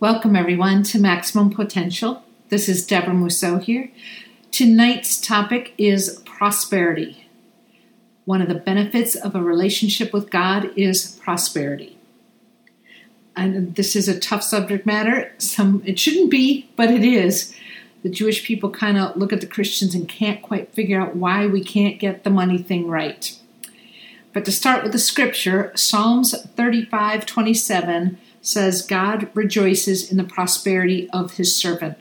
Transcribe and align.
Welcome, 0.00 0.36
everyone, 0.36 0.84
to 0.84 1.00
Maximum 1.00 1.50
Potential. 1.50 2.22
This 2.50 2.68
is 2.68 2.86
Deborah 2.86 3.12
Mousseau 3.12 3.58
here. 3.58 3.90
Tonight's 4.52 5.20
topic 5.20 5.74
is 5.76 6.22
prosperity. 6.24 7.26
One 8.24 8.40
of 8.40 8.46
the 8.46 8.54
benefits 8.54 9.16
of 9.16 9.34
a 9.34 9.42
relationship 9.42 10.12
with 10.12 10.30
God 10.30 10.70
is 10.76 11.18
prosperity. 11.20 11.98
And 13.34 13.74
this 13.74 13.96
is 13.96 14.06
a 14.06 14.20
tough 14.20 14.44
subject 14.44 14.86
matter. 14.86 15.32
Some 15.38 15.82
it 15.84 15.98
shouldn't 15.98 16.30
be, 16.30 16.70
but 16.76 16.92
it 16.92 17.02
is. 17.02 17.56
The 18.04 18.08
Jewish 18.08 18.44
people 18.44 18.70
kind 18.70 18.98
of 18.98 19.16
look 19.16 19.32
at 19.32 19.40
the 19.40 19.48
Christians 19.48 19.96
and 19.96 20.08
can't 20.08 20.42
quite 20.42 20.72
figure 20.72 21.00
out 21.00 21.16
why 21.16 21.48
we 21.48 21.64
can't 21.64 21.98
get 21.98 22.22
the 22.22 22.30
money 22.30 22.58
thing 22.58 22.86
right. 22.86 23.36
But 24.32 24.44
to 24.44 24.52
start 24.52 24.84
with 24.84 24.92
the 24.92 24.98
scripture, 25.00 25.72
Psalms 25.74 26.40
35 26.40 27.26
27 27.26 28.18
says, 28.48 28.80
God 28.80 29.28
rejoices 29.34 30.10
in 30.10 30.16
the 30.16 30.24
prosperity 30.24 31.08
of 31.10 31.34
his 31.34 31.54
servant. 31.54 31.98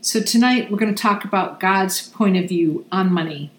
So 0.00 0.20
tonight 0.20 0.68
we're 0.68 0.78
going 0.78 0.92
to 0.92 1.00
talk 1.00 1.24
about 1.24 1.60
God's 1.60 2.08
point 2.08 2.36
of 2.36 2.48
view 2.48 2.86
on 2.90 3.12
money. 3.12 3.52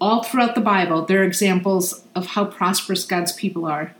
All 0.00 0.24
throughout 0.24 0.56
the 0.56 0.60
Bible, 0.60 1.04
there 1.04 1.20
are 1.20 1.24
examples 1.24 2.02
of 2.16 2.28
how 2.28 2.46
prosperous 2.46 3.04
God's 3.04 3.32
people 3.32 3.66
are. 3.66 3.94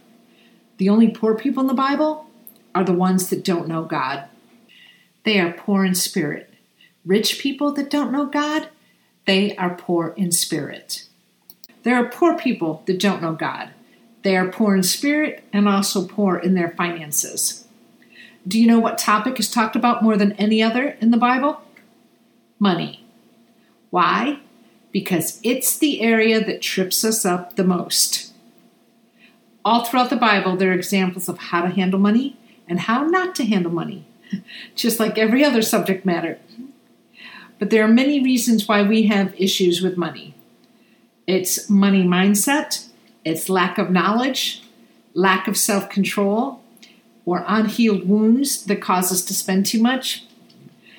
The 0.78 0.88
only 0.88 1.10
poor 1.10 1.36
people 1.36 1.60
in 1.60 1.68
the 1.68 1.74
Bible 1.74 2.26
are 2.74 2.84
the 2.84 2.92
ones 2.92 3.28
that 3.28 3.44
don't 3.44 3.68
know 3.68 3.84
God. 3.84 4.24
They 5.24 5.38
are 5.38 5.52
poor 5.52 5.84
in 5.84 5.94
spirit. 5.94 6.52
Rich 7.04 7.38
people 7.38 7.70
that 7.72 7.90
don't 7.90 8.10
know 8.10 8.26
God, 8.26 8.68
they 9.26 9.54
are 9.56 9.74
poor 9.74 10.12
in 10.16 10.32
spirit. 10.32 11.04
There 11.84 11.94
are 11.94 12.08
poor 12.08 12.36
people 12.36 12.82
that 12.86 12.98
don't 12.98 13.22
know 13.22 13.34
God. 13.34 13.70
They 14.22 14.36
are 14.36 14.50
poor 14.50 14.74
in 14.74 14.82
spirit 14.82 15.44
and 15.52 15.68
also 15.68 16.06
poor 16.06 16.36
in 16.36 16.54
their 16.54 16.70
finances. 16.70 17.66
Do 18.46 18.58
you 18.58 18.66
know 18.66 18.78
what 18.78 18.98
topic 18.98 19.38
is 19.38 19.50
talked 19.50 19.76
about 19.76 20.02
more 20.02 20.16
than 20.16 20.32
any 20.32 20.62
other 20.62 20.96
in 21.00 21.10
the 21.10 21.16
Bible? 21.16 21.62
Money. 22.58 23.04
Why? 23.90 24.40
Because 24.92 25.40
it's 25.42 25.78
the 25.78 26.00
area 26.00 26.44
that 26.44 26.62
trips 26.62 27.04
us 27.04 27.24
up 27.24 27.56
the 27.56 27.64
most. 27.64 28.32
All 29.64 29.84
throughout 29.84 30.10
the 30.10 30.16
Bible, 30.16 30.56
there 30.56 30.70
are 30.70 30.74
examples 30.74 31.28
of 31.28 31.38
how 31.38 31.62
to 31.62 31.68
handle 31.68 32.00
money 32.00 32.36
and 32.68 32.80
how 32.80 33.04
not 33.04 33.34
to 33.36 33.44
handle 33.44 33.72
money, 33.72 34.06
just 34.74 34.98
like 34.98 35.18
every 35.18 35.44
other 35.44 35.62
subject 35.62 36.04
matter. 36.06 36.38
But 37.58 37.70
there 37.70 37.84
are 37.84 37.88
many 37.88 38.22
reasons 38.22 38.66
why 38.66 38.82
we 38.82 39.04
have 39.04 39.38
issues 39.38 39.82
with 39.82 39.98
money. 39.98 40.34
It's 41.26 41.68
money 41.68 42.04
mindset, 42.04 42.88
it's 43.24 43.48
lack 43.48 43.78
of 43.78 43.90
knowledge, 43.90 44.62
lack 45.14 45.48
of 45.48 45.56
self 45.56 45.88
control, 45.88 46.62
or 47.24 47.44
unhealed 47.46 48.08
wounds 48.08 48.64
that 48.64 48.80
cause 48.80 49.12
us 49.12 49.22
to 49.26 49.34
spend 49.34 49.66
too 49.66 49.80
much. 49.80 50.24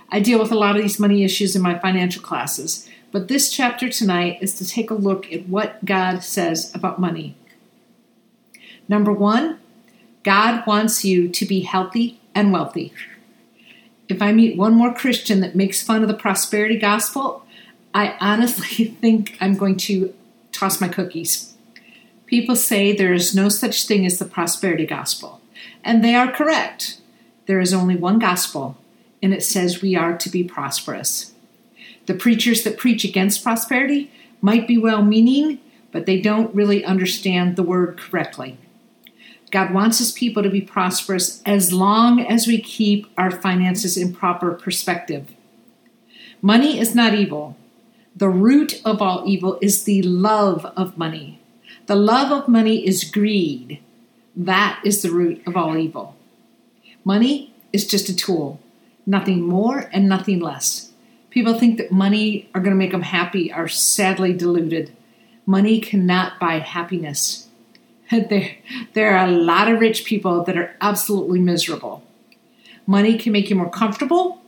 I 0.10 0.20
deal 0.20 0.40
with 0.40 0.52
a 0.52 0.58
lot 0.58 0.76
of 0.76 0.82
these 0.82 1.00
money 1.00 1.24
issues 1.24 1.56
in 1.56 1.62
my 1.62 1.80
financial 1.80 2.22
classes, 2.22 2.88
but 3.12 3.28
this 3.28 3.52
chapter 3.52 3.90
tonight 3.90 4.38
is 4.42 4.58
to 4.58 4.68
take 4.68 4.92
a 4.92 4.96
look 4.96 5.32
at 5.32 5.48
what 5.48 5.84
God 5.86 6.24
says 6.24 6.74
about 6.76 7.00
money. 7.00 7.36
Number 8.88 9.14
one, 9.14 9.60
God 10.24 10.66
wants 10.68 11.06
you 11.06 11.30
to 11.30 11.46
be 11.46 11.62
healthy 11.62 12.20
and 12.36 12.52
wealthy. 12.52 12.94
If 14.10 14.22
I 14.22 14.34
meet 14.34 14.58
one 14.58 14.74
more 14.74 14.94
Christian 14.94 15.40
that 15.40 15.56
makes 15.56 15.82
fun 15.82 16.02
of 16.02 16.10
the 16.10 16.14
prosperity 16.14 16.78
gospel, 16.78 17.46
I 17.94 18.16
honestly 18.20 18.86
think 19.02 19.38
I'm 19.40 19.56
going 19.56 19.78
to 19.78 20.14
toss 20.52 20.82
my 20.82 20.90
cookies. 20.90 21.56
People 22.32 22.56
say 22.56 22.96
there 22.96 23.12
is 23.14 23.36
no 23.36 23.50
such 23.50 23.84
thing 23.84 24.06
as 24.06 24.18
the 24.18 24.24
prosperity 24.24 24.86
gospel, 24.86 25.42
and 25.84 26.02
they 26.02 26.16
are 26.16 26.32
correct. 26.32 27.02
There 27.46 27.60
is 27.60 27.74
only 27.74 27.98
one 27.98 28.20
gospel, 28.20 28.78
and 29.22 29.34
it 29.34 29.44
says 29.44 29.82
we 29.82 29.98
are 29.98 30.18
to 30.18 30.30
be 30.30 30.42
prosperous. 30.42 31.34
The 32.06 32.14
preachers 32.14 32.64
that 32.64 32.78
preach 32.78 33.04
against 33.04 33.44
prosperity 33.44 34.10
might 34.40 34.66
be 34.66 34.78
well 34.78 35.04
meaning, 35.04 35.60
but 35.92 36.06
they 36.06 36.22
don't 36.22 36.56
really 36.56 36.86
understand 36.86 37.58
the 37.58 37.64
word 37.64 38.00
correctly. 38.00 38.58
God 39.52 39.74
wants 39.74 39.98
his 39.98 40.14
people 40.14 40.42
to 40.42 40.50
be 40.50 40.62
prosperous 40.62 41.44
as 41.46 41.74
long 41.74 42.22
as 42.22 42.48
we 42.48 42.62
keep 42.62 43.12
our 43.18 43.32
finances 43.32 43.98
in 43.98 44.14
proper 44.14 44.54
perspective. 44.54 45.28
Money 46.42 46.80
is 46.80 46.96
not 46.96 47.14
evil, 47.14 47.58
the 48.16 48.30
root 48.30 48.82
of 48.86 49.02
all 49.02 49.24
evil 49.28 49.60
is 49.62 49.84
the 49.84 50.02
love 50.04 50.66
of 50.78 50.98
money. 50.98 51.41
The 51.92 51.98
love 51.98 52.32
of 52.32 52.48
money 52.48 52.88
is 52.88 53.04
greed. 53.04 53.82
That 54.34 54.80
is 54.86 55.02
the 55.02 55.12
root 55.12 55.46
of 55.46 55.58
all 55.58 55.78
evil. 55.78 56.16
Money 57.04 57.54
is 57.74 57.86
just 57.86 58.08
a 58.08 58.16
tool, 58.16 58.62
nothing 59.06 59.42
more 59.42 59.90
and 59.92 60.08
nothing 60.08 60.40
less. 60.40 60.94
People 61.32 61.60
think 61.60 61.78
that 61.78 61.92
money 61.92 62.50
are 62.56 62.62
going 62.62 62.72
to 62.72 62.78
make 62.78 62.94
them 62.94 63.02
happy 63.02 63.52
are 63.52 63.68
sadly 63.68 64.32
deluded. 64.32 64.96
Money 65.46 65.82
cannot 65.82 66.40
buy 66.40 66.60
happiness. 66.60 67.50
There, 68.10 68.56
there 68.94 69.18
are 69.18 69.28
a 69.28 69.32
lot 69.32 69.70
of 69.70 69.82
rich 69.82 70.06
people 70.06 70.46
that 70.46 70.56
are 70.56 70.74
absolutely 70.80 71.42
miserable. 71.42 72.04
Money 72.88 73.18
can 73.18 73.34
make 73.34 73.50
you 73.50 73.58
more 73.58 73.70
comfortable, 73.70 74.42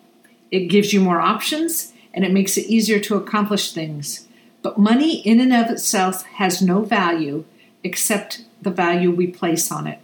it 0.49 0.67
gives 0.67 0.93
you 0.93 1.01
more 1.01 1.19
options, 1.19 1.91
and 2.13 2.23
it 2.23 2.31
makes 2.31 2.55
it 2.55 2.67
easier 2.67 3.01
to 3.01 3.17
accomplish 3.17 3.73
things. 3.73 4.29
But 4.63 4.79
money 4.79 5.19
in 5.19 5.39
and 5.39 5.53
of 5.53 5.69
itself 5.69 6.23
has 6.23 6.61
no 6.61 6.81
value 6.83 7.43
except 7.83 8.45
the 8.61 8.71
value 8.71 9.11
we 9.11 9.27
place 9.27 9.71
on 9.71 9.85
it. 9.85 9.99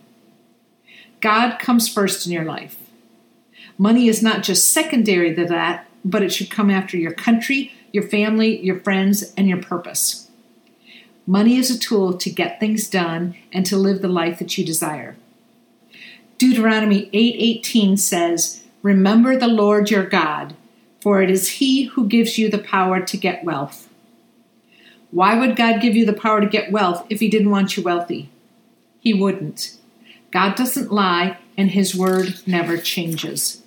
God 1.22 1.58
comes 1.58 1.88
first 1.90 2.28
in 2.28 2.34
your 2.34 2.46
life. 2.46 2.78
Money 3.78 4.10
is 4.10 4.22
not 4.22 4.44
just 4.44 4.72
secondary 4.72 5.34
to 5.34 5.46
that, 5.46 5.88
but 6.04 6.22
it 6.22 6.34
should 6.34 6.52
come 6.52 6.70
after 6.70 6.98
your 6.98 7.14
country, 7.14 7.72
your 7.92 8.04
family, 8.04 8.60
your 8.60 8.80
friends, 8.82 9.34
and 9.36 9.48
your 9.48 9.62
purpose. 9.62 10.30
Money 11.26 11.58
is 11.58 11.72
a 11.72 11.80
tool 11.80 12.18
to 12.18 12.30
get 12.30 12.60
things 12.60 12.90
done 12.90 13.36
and 13.54 13.66
to 13.66 13.78
live 13.78 14.02
the 14.02 14.08
life 14.08 14.40
that 14.40 14.58
you 14.58 14.66
desire. 14.66 15.16
Deuteronomy 16.38 17.10
8:18 17.14 17.98
says, 17.98 18.62
"Remember 18.82 19.38
the 19.38 19.48
Lord 19.48 19.92
your 19.92 20.06
God, 20.06 20.56
for 21.02 21.22
it 21.22 21.30
is 21.30 21.60
He 21.60 21.84
who 21.84 22.08
gives 22.08 22.38
you 22.38 22.50
the 22.50 22.58
power 22.58 23.02
to 23.02 23.18
get 23.18 23.44
wealth. 23.44 23.89
Why 25.12 25.38
would 25.40 25.56
God 25.56 25.82
give 25.82 25.96
you 25.96 26.06
the 26.06 26.14
power 26.14 26.40
to 26.40 26.48
get 26.48 26.72
wealth 26.72 27.06
if 27.10 27.20
He 27.20 27.30
didn't 27.30 27.50
want 27.50 27.76
you 27.76 27.84
wealthy? 27.84 28.30
He 29.00 29.14
wouldn't. 29.14 29.76
God 30.32 30.56
doesn't 30.56 30.92
lie, 30.92 31.38
and 31.58 31.72
His 31.72 31.96
word 31.96 32.42
never 32.46 32.78
changes. 32.78 33.64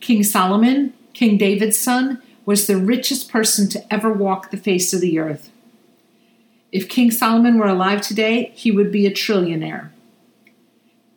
King 0.00 0.24
Solomon, 0.24 0.94
King 1.12 1.38
David's 1.38 1.78
son, 1.78 2.20
was 2.44 2.66
the 2.66 2.76
richest 2.76 3.30
person 3.30 3.68
to 3.68 3.92
ever 3.92 4.12
walk 4.12 4.50
the 4.50 4.56
face 4.56 4.92
of 4.92 5.00
the 5.00 5.18
earth. 5.18 5.50
If 6.72 6.88
King 6.88 7.10
Solomon 7.10 7.58
were 7.58 7.68
alive 7.68 8.00
today, 8.00 8.50
he 8.54 8.70
would 8.70 8.90
be 8.90 9.06
a 9.06 9.12
trillionaire. 9.12 9.90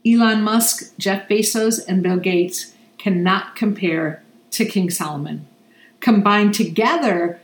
Elon 0.06 0.44
Musk, 0.44 0.94
Jeff 1.00 1.28
Bezos, 1.28 1.84
and 1.88 2.04
Bill 2.04 2.18
Gates 2.18 2.74
cannot 3.00 3.56
compare 3.56 4.22
to 4.52 4.66
King 4.66 4.92
Solomon. 4.92 5.48
Combined 6.00 6.54
together, 6.54 7.40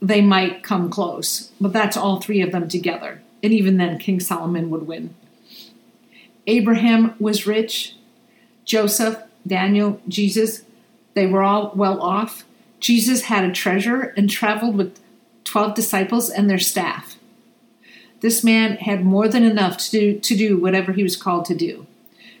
they 0.00 0.20
might 0.20 0.62
come 0.62 0.90
close, 0.90 1.50
but 1.60 1.72
that's 1.72 1.96
all 1.96 2.20
three 2.20 2.40
of 2.40 2.52
them 2.52 2.68
together. 2.68 3.20
And 3.42 3.52
even 3.52 3.76
then, 3.76 3.98
King 3.98 4.20
Solomon 4.20 4.70
would 4.70 4.86
win. 4.86 5.14
Abraham 6.46 7.14
was 7.18 7.46
rich. 7.46 7.96
Joseph, 8.64 9.18
Daniel, 9.46 10.00
Jesus, 10.08 10.62
they 11.14 11.26
were 11.26 11.42
all 11.42 11.72
well 11.74 12.00
off. 12.00 12.44
Jesus 12.78 13.22
had 13.22 13.44
a 13.44 13.52
treasure 13.52 14.14
and 14.16 14.28
traveled 14.28 14.76
with 14.76 14.98
12 15.44 15.74
disciples 15.74 16.30
and 16.30 16.48
their 16.48 16.58
staff. 16.58 17.16
This 18.20 18.44
man 18.44 18.76
had 18.76 19.04
more 19.04 19.28
than 19.28 19.44
enough 19.44 19.78
to 19.78 19.90
do, 19.90 20.18
to 20.18 20.36
do 20.36 20.58
whatever 20.58 20.92
he 20.92 21.02
was 21.02 21.16
called 21.16 21.44
to 21.46 21.54
do. 21.54 21.86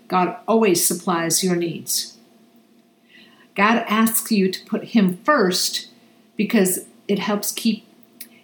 God 0.08 0.36
always 0.46 0.86
supplies 0.86 1.44
your 1.44 1.56
needs. 1.56 2.16
God 3.54 3.84
asks 3.88 4.30
you 4.30 4.50
to 4.50 4.64
put 4.66 4.84
him 4.84 5.18
first 5.24 5.88
because 6.36 6.86
it 7.10 7.18
helps 7.18 7.52
keep 7.52 7.86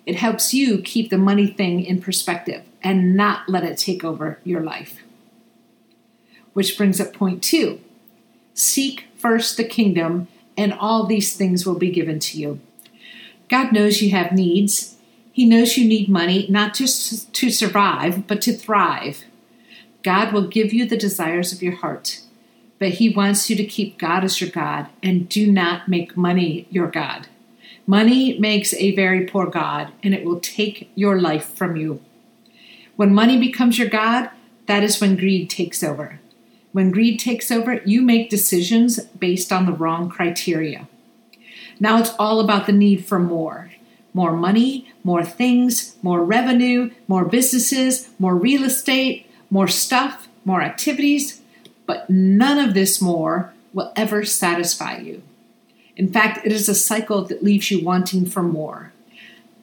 it 0.04 0.16
helps 0.16 0.54
you 0.54 0.78
keep 0.78 1.10
the 1.10 1.18
money 1.18 1.48
thing 1.48 1.84
in 1.84 2.00
perspective 2.00 2.62
and 2.82 3.16
not 3.16 3.48
let 3.48 3.64
it 3.64 3.76
take 3.76 4.04
over 4.04 4.38
your 4.44 4.60
life. 4.60 5.00
Which 6.52 6.78
brings 6.78 7.00
up 7.00 7.12
point 7.12 7.42
2. 7.42 7.80
Seek 8.54 9.06
first 9.16 9.56
the 9.56 9.64
kingdom 9.64 10.28
and 10.56 10.72
all 10.72 11.06
these 11.06 11.36
things 11.36 11.66
will 11.66 11.74
be 11.74 11.90
given 11.90 12.20
to 12.20 12.38
you. 12.38 12.60
God 13.48 13.72
knows 13.72 14.00
you 14.00 14.10
have 14.10 14.30
needs. 14.30 14.96
He 15.32 15.44
knows 15.44 15.76
you 15.76 15.88
need 15.88 16.08
money 16.08 16.46
not 16.48 16.72
just 16.72 17.34
to 17.34 17.50
survive, 17.50 18.28
but 18.28 18.40
to 18.42 18.52
thrive. 18.52 19.24
God 20.04 20.32
will 20.32 20.46
give 20.46 20.72
you 20.72 20.86
the 20.86 20.96
desires 20.96 21.52
of 21.52 21.62
your 21.64 21.74
heart 21.74 22.20
but 22.78 22.90
he 22.90 23.08
wants 23.08 23.48
you 23.48 23.56
to 23.56 23.64
keep 23.64 23.98
God 23.98 24.24
as 24.24 24.40
your 24.40 24.50
God 24.50 24.88
and 25.02 25.28
do 25.28 25.50
not 25.50 25.88
make 25.88 26.16
money 26.16 26.66
your 26.70 26.88
God. 26.88 27.28
Money 27.86 28.38
makes 28.38 28.74
a 28.74 28.94
very 28.94 29.26
poor 29.26 29.46
God 29.46 29.92
and 30.02 30.12
it 30.12 30.24
will 30.24 30.40
take 30.40 30.90
your 30.94 31.20
life 31.20 31.54
from 31.54 31.76
you. 31.76 32.02
When 32.96 33.14
money 33.14 33.38
becomes 33.38 33.78
your 33.78 33.88
God, 33.88 34.30
that 34.66 34.82
is 34.82 35.00
when 35.00 35.16
greed 35.16 35.48
takes 35.48 35.82
over. 35.82 36.20
When 36.72 36.90
greed 36.90 37.20
takes 37.20 37.50
over, 37.50 37.80
you 37.84 38.02
make 38.02 38.28
decisions 38.28 39.00
based 39.00 39.52
on 39.52 39.66
the 39.66 39.72
wrong 39.72 40.10
criteria. 40.10 40.88
Now 41.78 41.98
it's 41.98 42.14
all 42.18 42.40
about 42.40 42.66
the 42.66 42.72
need 42.72 43.04
for 43.04 43.18
more 43.18 43.70
more 44.16 44.32
money, 44.32 44.90
more 45.04 45.22
things, 45.22 45.94
more 46.00 46.24
revenue, 46.24 46.90
more 47.06 47.26
businesses, 47.26 48.08
more 48.18 48.34
real 48.34 48.64
estate, 48.64 49.30
more 49.50 49.68
stuff, 49.68 50.26
more 50.42 50.62
activities, 50.62 51.42
but 51.84 52.08
none 52.08 52.58
of 52.58 52.72
this 52.72 52.98
more 52.98 53.52
will 53.74 53.92
ever 53.94 54.24
satisfy 54.24 54.96
you. 54.96 55.22
In 55.96 56.12
fact, 56.12 56.44
it 56.44 56.52
is 56.52 56.69
a 56.69 56.75
cycle 56.75 57.25
that 57.25 57.43
leaves 57.43 57.70
you 57.70 57.84
wanting 57.84 58.26
for 58.26 58.43
more. 58.43 58.93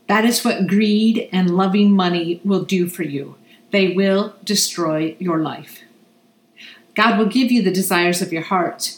That 0.07 0.25
is 0.25 0.43
what 0.43 0.67
greed 0.67 1.29
and 1.31 1.55
loving 1.55 1.91
money 1.91 2.41
will 2.43 2.63
do 2.63 2.87
for 2.87 3.03
you. 3.03 3.35
They 3.71 3.93
will 3.93 4.35
destroy 4.43 5.15
your 5.19 5.39
life. 5.39 5.81
God 6.95 7.17
will 7.17 7.27
give 7.27 7.51
you 7.51 7.61
the 7.61 7.71
desires 7.71 8.21
of 8.21 8.33
your 8.33 8.43
heart. 8.43 8.97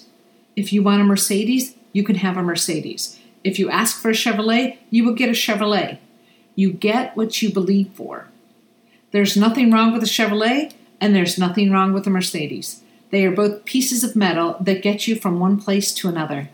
If 0.55 0.73
you 0.73 0.83
want 0.83 1.01
a 1.01 1.05
Mercedes, 1.05 1.75
you 1.93 2.03
can 2.03 2.15
have 2.15 2.37
a 2.37 2.43
Mercedes. 2.43 3.19
If 3.43 3.59
you 3.59 3.69
ask 3.69 4.01
for 4.01 4.09
a 4.09 4.13
Chevrolet, 4.13 4.77
you 4.89 5.05
will 5.05 5.13
get 5.13 5.29
a 5.29 5.33
Chevrolet. 5.33 5.99
You 6.55 6.71
get 6.73 7.15
what 7.15 7.41
you 7.41 7.53
believe 7.53 7.89
for. 7.93 8.27
There's 9.11 9.37
nothing 9.37 9.71
wrong 9.71 9.93
with 9.93 10.03
a 10.03 10.07
Chevrolet, 10.07 10.73
and 10.99 11.15
there's 11.15 11.37
nothing 11.37 11.71
wrong 11.71 11.93
with 11.93 12.07
a 12.07 12.09
Mercedes. 12.09 12.81
They 13.11 13.25
are 13.25 13.31
both 13.31 13.65
pieces 13.65 14.03
of 14.03 14.15
metal 14.15 14.57
that 14.59 14.81
get 14.81 15.07
you 15.07 15.15
from 15.15 15.39
one 15.39 15.59
place 15.59 15.93
to 15.93 16.09
another. 16.09 16.49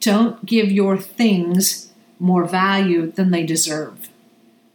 Don't 0.00 0.44
give 0.46 0.70
your 0.70 0.96
things 0.96 1.92
more 2.18 2.44
value 2.44 3.10
than 3.10 3.30
they 3.30 3.44
deserve. 3.44 4.08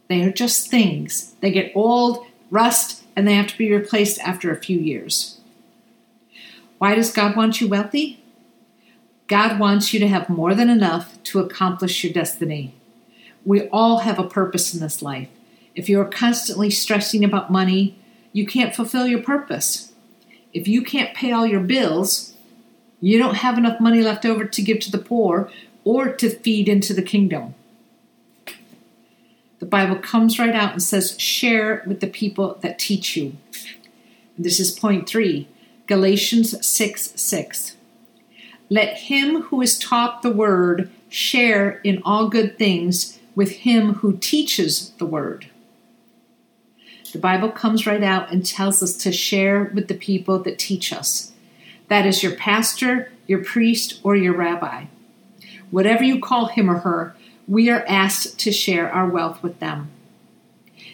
They 0.08 0.22
are 0.22 0.32
just 0.32 0.70
things. 0.70 1.34
They 1.40 1.50
get 1.50 1.72
old, 1.74 2.26
rust, 2.50 3.04
and 3.16 3.26
they 3.26 3.34
have 3.34 3.48
to 3.48 3.58
be 3.58 3.72
replaced 3.72 4.20
after 4.20 4.50
a 4.50 4.60
few 4.60 4.78
years. 4.78 5.40
Why 6.78 6.94
does 6.94 7.12
God 7.12 7.36
want 7.36 7.60
you 7.60 7.68
wealthy? 7.68 8.22
God 9.26 9.58
wants 9.58 9.94
you 9.94 10.00
to 10.00 10.08
have 10.08 10.28
more 10.28 10.54
than 10.54 10.68
enough 10.68 11.22
to 11.24 11.38
accomplish 11.38 12.04
your 12.04 12.12
destiny. 12.12 12.74
We 13.44 13.68
all 13.68 13.98
have 13.98 14.18
a 14.18 14.28
purpose 14.28 14.74
in 14.74 14.80
this 14.80 15.00
life. 15.00 15.28
If 15.74 15.88
you 15.88 16.00
are 16.00 16.08
constantly 16.08 16.70
stressing 16.70 17.24
about 17.24 17.50
money, 17.50 17.96
you 18.32 18.46
can't 18.46 18.74
fulfill 18.74 19.06
your 19.06 19.22
purpose. 19.22 19.92
If 20.52 20.68
you 20.68 20.82
can't 20.82 21.16
pay 21.16 21.32
all 21.32 21.46
your 21.46 21.60
bills, 21.60 22.33
you 23.00 23.18
don't 23.18 23.36
have 23.36 23.58
enough 23.58 23.80
money 23.80 24.02
left 24.02 24.24
over 24.24 24.44
to 24.44 24.62
give 24.62 24.80
to 24.80 24.90
the 24.90 24.98
poor 24.98 25.50
or 25.84 26.08
to 26.08 26.30
feed 26.30 26.68
into 26.68 26.94
the 26.94 27.02
kingdom. 27.02 27.54
The 29.58 29.66
Bible 29.66 29.96
comes 29.96 30.38
right 30.38 30.54
out 30.54 30.72
and 30.72 30.82
says, 30.82 31.18
share 31.18 31.82
with 31.86 32.00
the 32.00 32.06
people 32.06 32.58
that 32.60 32.78
teach 32.78 33.16
you. 33.16 33.36
This 34.36 34.58
is 34.58 34.70
point 34.70 35.08
three 35.08 35.48
Galatians 35.86 36.66
6 36.66 37.12
6. 37.14 37.76
Let 38.70 38.96
him 38.96 39.42
who 39.42 39.60
is 39.60 39.78
taught 39.78 40.22
the 40.22 40.32
word 40.32 40.90
share 41.08 41.80
in 41.84 42.02
all 42.04 42.28
good 42.28 42.58
things 42.58 43.20
with 43.34 43.50
him 43.50 43.94
who 43.94 44.16
teaches 44.16 44.90
the 44.98 45.06
word. 45.06 45.50
The 47.12 47.18
Bible 47.18 47.50
comes 47.50 47.86
right 47.86 48.02
out 48.02 48.32
and 48.32 48.44
tells 48.44 48.82
us 48.82 48.96
to 48.98 49.12
share 49.12 49.70
with 49.74 49.88
the 49.88 49.94
people 49.94 50.40
that 50.40 50.58
teach 50.58 50.92
us. 50.92 51.32
That 51.88 52.06
is 52.06 52.22
your 52.22 52.34
pastor, 52.34 53.12
your 53.26 53.44
priest, 53.44 54.00
or 54.02 54.16
your 54.16 54.34
rabbi. 54.34 54.86
Whatever 55.70 56.04
you 56.04 56.20
call 56.20 56.46
him 56.46 56.70
or 56.70 56.78
her, 56.78 57.14
we 57.46 57.68
are 57.68 57.84
asked 57.86 58.38
to 58.40 58.52
share 58.52 58.90
our 58.90 59.08
wealth 59.08 59.42
with 59.42 59.60
them. 59.60 59.90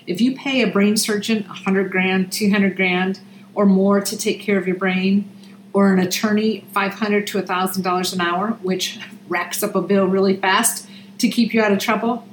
If 0.06 0.20
you 0.20 0.34
pay 0.34 0.62
a 0.62 0.66
brain 0.70 0.96
surgeon 0.96 1.44
100 1.44 1.90
grand, 1.90 2.32
200 2.32 2.76
grand, 2.76 3.20
or 3.54 3.66
more 3.66 4.00
to 4.00 4.16
take 4.16 4.40
care 4.40 4.58
of 4.58 4.66
your 4.66 4.76
brain, 4.76 5.30
or 5.72 5.92
an 5.92 6.00
attorney 6.00 6.64
500 6.72 7.26
to 7.28 7.40
$1,000 7.40 8.12
an 8.12 8.20
hour, 8.20 8.48
which 8.62 8.98
racks 9.28 9.62
up 9.62 9.74
a 9.76 9.82
bill 9.82 10.06
really 10.06 10.36
fast 10.36 10.88
to 11.18 11.28
keep 11.28 11.54
you 11.54 11.62
out 11.62 11.72
of 11.72 11.78
trouble, 11.78 12.26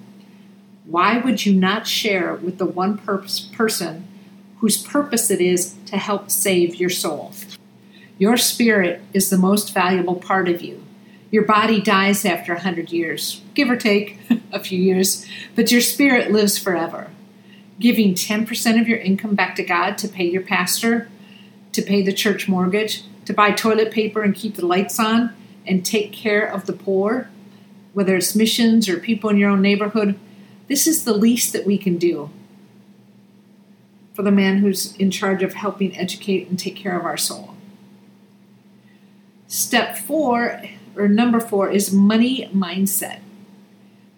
why 0.85 1.17
would 1.17 1.45
you 1.45 1.53
not 1.53 1.85
share 1.85 2.35
with 2.35 2.57
the 2.57 2.65
one 2.65 2.97
person 2.97 4.07
whose 4.59 4.81
purpose 4.81 5.29
it 5.29 5.41
is 5.41 5.75
to 5.85 5.97
help 5.97 6.31
save 6.31 6.75
your 6.75 6.89
soul? 6.89 7.33
Your 8.17 8.37
spirit 8.37 9.01
is 9.13 9.29
the 9.29 9.37
most 9.37 9.73
valuable 9.73 10.15
part 10.15 10.49
of 10.49 10.61
you. 10.61 10.83
Your 11.29 11.43
body 11.43 11.81
dies 11.81 12.25
after 12.25 12.53
a 12.53 12.55
100 12.55 12.91
years, 12.91 13.41
give 13.53 13.69
or 13.69 13.75
take 13.75 14.19
a 14.51 14.59
few 14.59 14.79
years, 14.79 15.25
but 15.55 15.71
your 15.71 15.81
spirit 15.81 16.31
lives 16.31 16.57
forever. 16.57 17.11
Giving 17.79 18.13
10% 18.13 18.81
of 18.81 18.87
your 18.87 18.97
income 18.97 19.35
back 19.35 19.55
to 19.57 19.63
God 19.63 19.97
to 19.99 20.07
pay 20.07 20.25
your 20.25 20.41
pastor, 20.41 21.09
to 21.73 21.81
pay 21.81 22.01
the 22.01 22.13
church 22.13 22.47
mortgage, 22.47 23.03
to 23.25 23.33
buy 23.33 23.51
toilet 23.51 23.91
paper 23.91 24.23
and 24.23 24.33
keep 24.33 24.55
the 24.55 24.65
lights 24.65 24.99
on, 24.99 25.35
and 25.65 25.85
take 25.85 26.13
care 26.13 26.45
of 26.45 26.65
the 26.65 26.73
poor, 26.73 27.29
whether 27.93 28.15
it's 28.15 28.35
missions 28.35 28.87
or 28.87 28.97
people 28.97 29.29
in 29.29 29.37
your 29.37 29.49
own 29.49 29.61
neighborhood, 29.61 30.17
this 30.67 30.87
is 30.87 31.03
the 31.03 31.13
least 31.13 31.53
that 31.53 31.65
we 31.65 31.77
can 31.77 31.97
do 31.97 32.29
for 34.13 34.23
the 34.23 34.31
man 34.31 34.59
who's 34.59 34.95
in 34.95 35.11
charge 35.11 35.43
of 35.43 35.53
helping 35.53 35.95
educate 35.97 36.47
and 36.47 36.57
take 36.57 36.75
care 36.75 36.97
of 36.97 37.05
our 37.05 37.17
soul. 37.17 37.56
Step 39.47 39.97
four 39.97 40.61
or 40.95 41.07
number 41.07 41.39
four 41.39 41.69
is 41.69 41.93
money 41.93 42.49
mindset. 42.53 43.19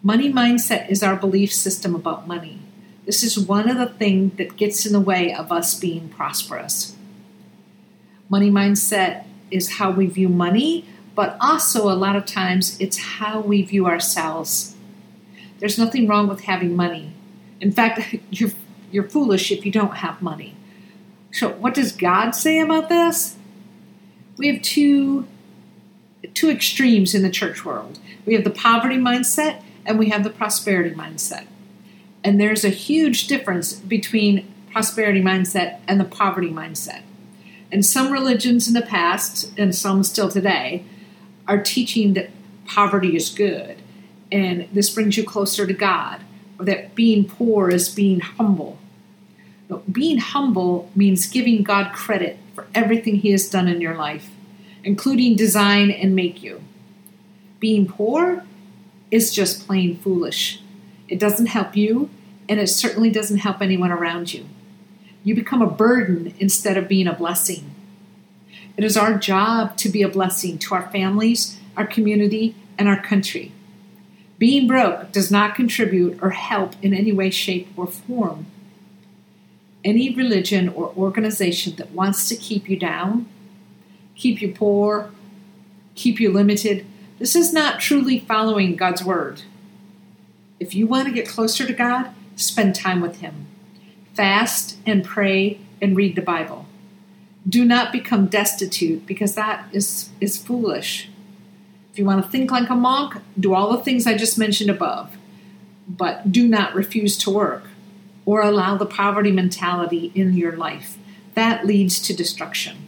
Money 0.02 0.32
mindset 0.32 0.90
is 0.90 1.02
our 1.02 1.14
belief 1.14 1.52
system 1.52 1.94
about 1.94 2.26
money. 2.26 2.58
This 3.06 3.22
is 3.22 3.38
one 3.38 3.68
of 3.68 3.78
the 3.78 3.86
things 3.86 4.36
that 4.38 4.56
gets 4.56 4.86
in 4.86 4.92
the 4.92 5.00
way 5.00 5.32
of 5.32 5.52
us 5.52 5.78
being 5.78 6.08
prosperous. 6.08 6.96
Money 8.28 8.50
mindset 8.50 9.24
is 9.50 9.74
how 9.74 9.90
we 9.90 10.06
view 10.06 10.28
money, 10.28 10.84
but 11.14 11.36
also 11.40 11.90
a 11.90 11.94
lot 11.94 12.16
of 12.16 12.24
times 12.24 12.78
it's 12.80 12.98
how 12.98 13.40
we 13.40 13.62
view 13.62 13.86
ourselves. 13.86 14.74
There's 15.58 15.78
nothing 15.78 16.06
wrong 16.08 16.28
with 16.28 16.42
having 16.42 16.74
money. 16.74 17.12
In 17.60 17.72
fact, 17.72 18.14
you're, 18.30 18.52
you're 18.90 19.08
foolish 19.08 19.52
if 19.52 19.66
you 19.66 19.72
don't 19.72 19.96
have 19.96 20.22
money. 20.22 20.56
So, 21.32 21.50
what 21.50 21.74
does 21.74 21.92
God 21.92 22.32
say 22.32 22.58
about 22.58 22.88
this? 22.88 23.36
We 24.40 24.46
have 24.46 24.62
two 24.62 25.26
two 26.32 26.48
extremes 26.48 27.14
in 27.14 27.22
the 27.22 27.28
church 27.28 27.62
world. 27.62 27.98
We 28.24 28.32
have 28.32 28.44
the 28.44 28.50
poverty 28.50 28.96
mindset 28.96 29.62
and 29.84 29.98
we 29.98 30.08
have 30.08 30.24
the 30.24 30.30
prosperity 30.30 30.94
mindset. 30.94 31.46
And 32.24 32.40
there's 32.40 32.64
a 32.64 32.70
huge 32.70 33.26
difference 33.26 33.74
between 33.74 34.50
prosperity 34.72 35.20
mindset 35.20 35.80
and 35.86 36.00
the 36.00 36.06
poverty 36.06 36.48
mindset. 36.48 37.02
And 37.70 37.84
some 37.84 38.10
religions 38.10 38.66
in 38.66 38.72
the 38.72 38.80
past, 38.80 39.52
and 39.58 39.74
some 39.74 40.02
still 40.04 40.30
today, 40.30 40.84
are 41.46 41.62
teaching 41.62 42.14
that 42.14 42.30
poverty 42.64 43.16
is 43.16 43.28
good 43.28 43.82
and 44.32 44.68
this 44.72 44.88
brings 44.88 45.18
you 45.18 45.24
closer 45.24 45.66
to 45.66 45.74
God, 45.74 46.22
or 46.58 46.64
that 46.64 46.94
being 46.94 47.28
poor 47.28 47.68
is 47.68 47.90
being 47.90 48.20
humble. 48.20 48.78
But 49.68 49.92
being 49.92 50.18
humble 50.18 50.90
means 50.94 51.26
giving 51.26 51.62
God 51.62 51.92
credit 51.92 52.38
for 52.54 52.66
everything 52.74 53.16
He 53.16 53.32
has 53.32 53.48
done 53.48 53.68
in 53.68 53.80
your 53.80 53.96
life 53.96 54.30
including 54.84 55.36
design 55.36 55.90
and 55.90 56.14
make 56.14 56.42
you. 56.42 56.62
Being 57.58 57.86
poor 57.86 58.44
is 59.10 59.32
just 59.32 59.66
plain 59.66 59.96
foolish. 59.98 60.62
It 61.08 61.18
doesn't 61.18 61.46
help 61.46 61.76
you, 61.76 62.08
and 62.48 62.60
it 62.60 62.68
certainly 62.68 63.10
doesn't 63.10 63.38
help 63.38 63.60
anyone 63.60 63.90
around 63.90 64.32
you. 64.32 64.46
You 65.22 65.34
become 65.34 65.60
a 65.60 65.70
burden 65.70 66.34
instead 66.38 66.76
of 66.76 66.88
being 66.88 67.06
a 67.06 67.12
blessing. 67.12 67.74
It 68.76 68.84
is 68.84 68.96
our 68.96 69.18
job 69.18 69.76
to 69.78 69.88
be 69.88 70.02
a 70.02 70.08
blessing 70.08 70.58
to 70.58 70.74
our 70.74 70.90
families, 70.90 71.58
our 71.76 71.86
community, 71.86 72.54
and 72.78 72.88
our 72.88 73.00
country. 73.00 73.52
Being 74.38 74.66
broke 74.66 75.12
does 75.12 75.30
not 75.30 75.54
contribute 75.54 76.18
or 76.22 76.30
help 76.30 76.74
in 76.80 76.94
any 76.94 77.12
way, 77.12 77.28
shape, 77.28 77.68
or 77.76 77.86
form. 77.86 78.46
Any 79.84 80.14
religion 80.14 80.68
or 80.70 80.94
organization 80.96 81.76
that 81.76 81.90
wants 81.90 82.28
to 82.28 82.36
keep 82.36 82.68
you 82.68 82.78
down 82.78 83.28
keep 84.20 84.42
you 84.42 84.52
poor, 84.52 85.10
keep 85.94 86.20
you 86.20 86.30
limited. 86.30 86.86
This 87.18 87.34
is 87.34 87.52
not 87.52 87.80
truly 87.80 88.20
following 88.20 88.76
God's 88.76 89.02
word. 89.02 89.42
If 90.60 90.74
you 90.74 90.86
want 90.86 91.08
to 91.08 91.14
get 91.14 91.26
closer 91.26 91.66
to 91.66 91.72
God, 91.72 92.10
spend 92.36 92.74
time 92.74 93.00
with 93.00 93.20
Him. 93.20 93.46
Fast 94.14 94.76
and 94.86 95.02
pray 95.02 95.60
and 95.80 95.96
read 95.96 96.16
the 96.16 96.22
Bible. 96.22 96.66
Do 97.48 97.64
not 97.64 97.92
become 97.92 98.26
destitute 98.26 99.06
because 99.06 99.34
that 99.34 99.66
is, 99.72 100.10
is 100.20 100.36
foolish. 100.36 101.08
If 101.90 101.98
you 101.98 102.04
want 102.04 102.22
to 102.22 102.30
think 102.30 102.50
like 102.50 102.68
a 102.68 102.74
monk, 102.74 103.14
do 103.38 103.54
all 103.54 103.72
the 103.72 103.82
things 103.82 104.06
I 104.06 104.16
just 104.18 104.38
mentioned 104.38 104.68
above, 104.68 105.16
but 105.88 106.30
do 106.30 106.46
not 106.46 106.74
refuse 106.74 107.16
to 107.18 107.30
work 107.30 107.64
or 108.26 108.42
allow 108.42 108.76
the 108.76 108.86
poverty 108.86 109.32
mentality 109.32 110.12
in 110.14 110.36
your 110.36 110.56
life. 110.56 110.98
That 111.34 111.66
leads 111.66 111.98
to 112.02 112.14
destruction 112.14 112.86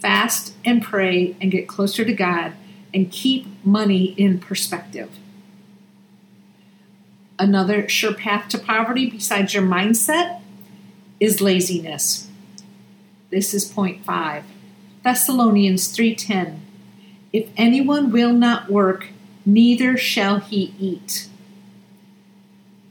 fast 0.00 0.54
and 0.64 0.82
pray 0.82 1.36
and 1.40 1.50
get 1.50 1.68
closer 1.68 2.04
to 2.04 2.12
God 2.12 2.52
and 2.92 3.10
keep 3.10 3.46
money 3.64 4.06
in 4.16 4.38
perspective. 4.38 5.10
Another 7.38 7.88
sure 7.88 8.14
path 8.14 8.48
to 8.50 8.58
poverty, 8.58 9.08
besides 9.08 9.54
your 9.54 9.62
mindset, 9.62 10.40
is 11.18 11.40
laziness. 11.40 12.28
This 13.30 13.54
is 13.54 13.64
point 13.64 14.04
5. 14.04 14.44
Thessalonians 15.02 15.88
3:10. 15.88 16.60
If 17.32 17.48
anyone 17.56 18.10
will 18.10 18.32
not 18.32 18.70
work, 18.70 19.08
neither 19.46 19.96
shall 19.96 20.40
he 20.40 20.74
eat. 20.78 21.28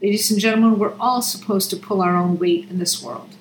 Ladies 0.01 0.31
and 0.31 0.39
gentlemen, 0.39 0.79
we're 0.79 0.97
all 0.97 1.21
supposed 1.21 1.69
to 1.71 1.75
pull 1.75 2.01
our 2.01 2.15
own 2.15 2.39
weight 2.39 2.67
in 2.69 2.79
this 2.79 3.03
world. 3.03 3.35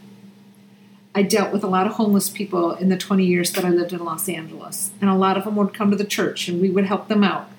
I 1.18 1.22
dealt 1.22 1.52
with 1.52 1.64
a 1.64 1.66
lot 1.66 1.88
of 1.88 1.94
homeless 1.94 2.30
people 2.30 2.76
in 2.76 2.90
the 2.90 2.96
20 2.96 3.25
years 3.25 3.50
that 3.54 3.64
I 3.64 3.70
lived 3.70 3.92
in 3.92 4.04
Los 4.04 4.28
Angeles, 4.28 4.92
and 5.00 5.10
a 5.10 5.16
lot 5.16 5.37
of 5.37 5.42
them 5.42 5.56
would 5.56 5.75
come 5.75 5.90
to 5.90 5.96
the 5.96 6.04
church 6.04 6.46
and 6.46 6.60
we 6.60 6.70
would 6.70 6.87
help 6.87 7.08
them 7.08 7.25
out. 7.25 7.50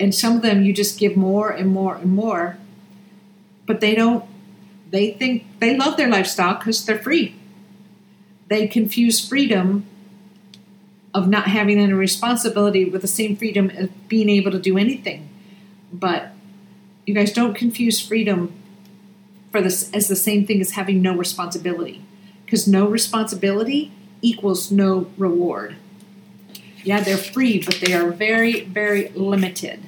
And 0.00 0.12
some 0.12 0.34
of 0.34 0.42
them 0.42 0.64
you 0.64 0.72
just 0.72 0.98
give 0.98 1.16
more 1.16 1.48
and 1.48 1.70
more 1.70 1.94
and 1.94 2.12
more, 2.12 2.58
but 3.66 3.80
they 3.80 3.94
don't, 3.94 4.24
they 4.90 5.12
think 5.12 5.44
they 5.60 5.76
love 5.76 5.96
their 5.96 6.08
lifestyle 6.08 6.58
because 6.58 6.84
they're 6.84 6.98
free. 6.98 7.36
They 8.48 8.66
confuse 8.66 9.24
freedom 9.24 9.86
of 11.14 11.28
not 11.28 11.46
having 11.46 11.78
any 11.78 11.92
responsibility 11.92 12.84
with 12.84 13.02
the 13.02 13.06
same 13.06 13.36
freedom 13.36 13.70
of 13.76 14.08
being 14.08 14.28
able 14.28 14.50
to 14.50 14.58
do 14.58 14.76
anything. 14.76 15.28
But 15.92 16.32
you 17.06 17.14
guys 17.14 17.32
don't 17.32 17.54
confuse 17.54 18.04
freedom 18.04 18.52
for 19.52 19.62
this 19.62 19.88
as 19.92 20.08
the 20.08 20.16
same 20.16 20.48
thing 20.48 20.60
as 20.60 20.72
having 20.72 21.00
no 21.00 21.16
responsibility 21.16 22.02
because 22.48 22.66
no 22.66 22.88
responsibility 22.88 23.92
equals 24.22 24.72
no 24.72 25.10
reward. 25.18 25.76
Yeah, 26.82 27.02
they're 27.02 27.18
free, 27.18 27.62
but 27.62 27.74
they 27.84 27.92
are 27.92 28.10
very, 28.10 28.62
very 28.62 29.10
limited. 29.10 29.80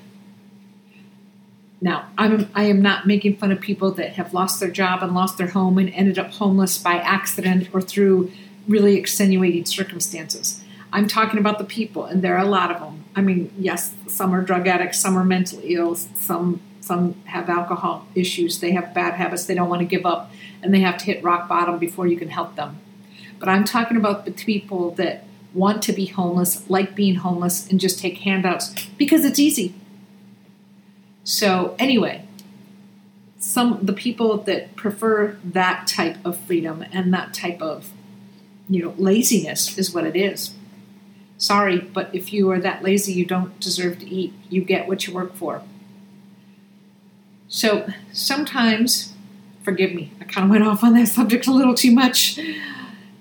Now, 1.81 2.11
I'm, 2.19 2.51
I 2.55 2.65
am 2.65 2.83
not 2.83 3.07
making 3.07 3.39
fun 3.39 3.51
of 3.51 3.63
people 3.63 3.93
that 3.93 4.13
have 4.13 4.35
lost 4.35 4.61
their 4.61 4.71
job 4.71 5.03
and 5.03 5.15
lost 5.15 5.39
their 5.39 5.47
home 5.49 5.79
and 5.79 5.89
ended 5.95 6.19
up 6.19 6.33
homeless 6.33 6.77
by 6.77 6.97
accident 6.97 7.71
or 7.73 7.81
through 7.81 8.31
really 8.69 8.97
extenuating 8.97 9.65
circumstances. 9.65 10.63
I'm 10.93 11.09
talking 11.09 11.41
about 11.41 11.57
the 11.57 11.65
people, 11.65 12.05
and 12.05 12.21
there 12.21 12.37
are 12.37 12.45
a 12.45 12.49
lot 12.49 12.71
of 12.71 12.79
them. 12.79 13.05
I 13.17 13.23
mean, 13.23 13.51
yes, 13.57 13.95
some 14.07 14.35
are 14.35 14.43
drug 14.43 14.67
addicts, 14.67 15.01
some 15.01 15.17
are 15.17 15.25
mentally 15.25 15.77
ill, 15.77 15.95
some 15.95 16.61
some 16.81 17.15
have 17.25 17.49
alcohol 17.49 18.07
issues, 18.15 18.59
they 18.59 18.73
have 18.73 18.93
bad 18.93 19.15
habits, 19.15 19.45
they 19.47 19.55
don't 19.55 19.69
want 19.69 19.81
to 19.81 19.87
give 19.87 20.05
up, 20.05 20.33
and 20.63 20.73
they 20.73 20.81
have 20.81 20.99
to 20.99 21.05
hit 21.05 21.23
rock 21.23 21.49
bottom 21.49 21.79
before 21.79 22.07
you 22.07 22.17
can 22.17 22.29
help 22.29 22.57
them. 22.57 22.79
But 23.39 23.49
I'm 23.49 23.65
talking 23.65 23.97
about 23.97 24.25
the 24.25 24.33
people 24.33 24.93
that 24.93 25.25
want 25.55 25.83
to 25.83 25.93
be 25.93 26.07
homeless, 26.07 26.69
like 26.69 26.95
being 26.95 27.17
homeless, 27.17 27.69
and 27.71 27.81
just 27.81 27.99
take 27.99 28.19
handouts 28.19 28.75
because 28.99 29.25
it's 29.25 29.39
easy. 29.39 29.75
So 31.25 31.75
anyway, 31.79 32.27
some 33.39 33.79
the 33.83 33.93
people 33.93 34.39
that 34.39 34.77
prefer 34.77 35.39
that 35.45 35.87
type 35.87 36.19
of 36.25 36.39
freedom 36.39 36.85
and 36.93 37.13
that 37.15 37.33
type 37.35 37.61
of 37.63 37.91
you 38.69 38.83
know 38.83 38.95
laziness 38.99 39.77
is 39.79 39.93
what 39.93 40.05
it 40.05 40.17
is. 40.17 40.55
Sorry, 41.39 41.79
but 41.81 42.15
if 42.15 42.35
you 42.35 42.51
are 42.51 42.61
that 42.61 42.83
lazy, 42.83 43.15
you 43.15 43.25
don't 43.25 43.59
deserve 43.61 43.99
to 44.01 44.09
eat. 44.09 44.35
You 44.51 44.63
get 44.63 44.87
what 44.87 45.07
you 45.07 45.15
work 45.15 45.35
for. 45.35 45.63
So 47.49 47.89
sometimes, 48.13 49.15
forgive 49.71 49.95
me, 49.95 50.11
I 50.21 50.25
kind 50.25 50.47
of 50.47 50.51
went 50.51 50.65
off 50.65 50.83
on 50.83 50.95
that 50.95 51.07
subject 51.07 51.47
a 51.47 51.53
little 51.53 51.77
too 51.77 51.93
much, 51.93 52.41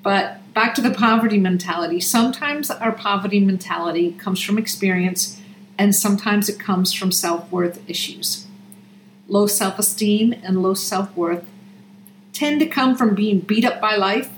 but 0.01 0.39
back 0.55 0.73
to 0.73 0.81
the 0.81 0.89
poverty 0.89 1.37
mentality. 1.37 1.99
Sometimes 1.99 2.71
our 2.71 2.91
poverty 2.91 3.39
mentality 3.39 4.13
comes 4.13 4.41
from 4.41 4.57
experience, 4.57 5.39
and 5.77 5.93
sometimes 5.93 6.49
it 6.49 6.59
comes 6.59 6.91
from 6.91 7.11
self 7.11 7.51
worth 7.51 7.87
issues. 7.87 8.47
Low 9.27 9.45
self 9.45 9.77
esteem 9.77 10.33
and 10.41 10.63
low 10.63 10.73
self 10.73 11.15
worth 11.15 11.45
tend 12.33 12.61
to 12.61 12.65
come 12.65 12.95
from 12.95 13.13
being 13.13 13.41
beat 13.41 13.63
up 13.63 13.79
by 13.79 13.95
life, 13.95 14.31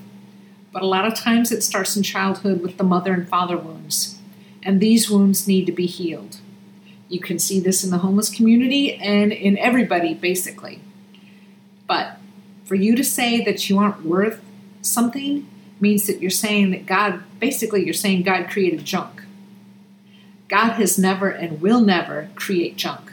but 0.73 0.81
a 0.81 0.87
lot 0.87 1.07
of 1.07 1.15
times 1.15 1.49
it 1.49 1.63
starts 1.63 1.95
in 1.95 2.03
childhood 2.03 2.61
with 2.61 2.75
the 2.75 2.83
mother 2.83 3.13
and 3.13 3.29
father 3.29 3.55
wounds, 3.55 4.19
and 4.63 4.81
these 4.81 5.09
wounds 5.09 5.47
need 5.47 5.65
to 5.65 5.71
be 5.71 5.85
healed. 5.85 6.41
You 7.07 7.21
can 7.21 7.39
see 7.39 7.61
this 7.61 7.85
in 7.85 7.89
the 7.89 7.99
homeless 7.99 8.29
community 8.29 8.95
and 8.95 9.31
in 9.31 9.57
everybody, 9.57 10.13
basically. 10.13 10.81
But 11.91 12.19
for 12.63 12.75
you 12.75 12.95
to 12.95 13.03
say 13.03 13.43
that 13.43 13.69
you 13.69 13.77
aren't 13.77 14.05
worth 14.05 14.41
something 14.81 15.45
means 15.81 16.07
that 16.07 16.21
you're 16.21 16.29
saying 16.29 16.71
that 16.71 16.85
God, 16.85 17.21
basically, 17.37 17.83
you're 17.83 17.93
saying 17.93 18.23
God 18.23 18.49
created 18.49 18.85
junk. 18.85 19.23
God 20.47 20.75
has 20.75 20.97
never 20.97 21.27
and 21.27 21.59
will 21.59 21.81
never 21.81 22.29
create 22.35 22.77
junk. 22.77 23.11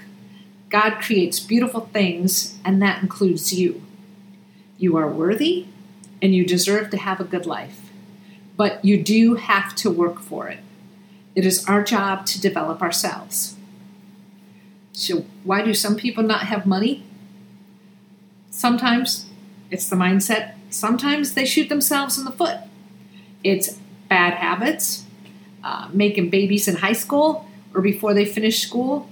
God 0.71 1.01
creates 1.01 1.41
beautiful 1.41 1.91
things, 1.93 2.57
and 2.65 2.81
that 2.81 3.03
includes 3.03 3.53
you. 3.53 3.83
You 4.79 4.97
are 4.97 5.11
worthy 5.11 5.67
and 6.23 6.33
you 6.33 6.47
deserve 6.47 6.91
to 6.91 6.99
have 6.99 7.19
a 7.19 7.25
good 7.25 7.47
life, 7.47 7.91
but 8.57 8.85
you 8.85 9.03
do 9.03 9.35
have 9.35 9.75
to 9.75 9.91
work 9.91 10.21
for 10.21 10.47
it. 10.47 10.61
It 11.35 11.45
is 11.45 11.65
our 11.67 11.83
job 11.83 12.27
to 12.27 12.41
develop 12.41 12.81
ourselves. 12.81 13.57
So, 14.93 15.25
why 15.43 15.63
do 15.63 15.75
some 15.75 15.97
people 15.97 16.23
not 16.23 16.47
have 16.47 16.65
money? 16.65 17.08
Sometimes 18.59 19.27
it's 19.71 19.89
the 19.89 19.95
mindset, 19.95 20.55
sometimes 20.69 21.35
they 21.35 21.45
shoot 21.45 21.69
themselves 21.69 22.19
in 22.19 22.25
the 22.25 22.33
foot. 22.33 22.57
It's 23.45 23.79
bad 24.09 24.35
habits, 24.35 25.05
uh, 25.63 25.89
making 25.93 26.31
babies 26.31 26.67
in 26.67 26.75
high 26.75 26.93
school 26.93 27.49
or 27.73 27.81
before 27.81 28.15
they 28.15 28.25
finish 28.25 28.61
school, 28.61 29.09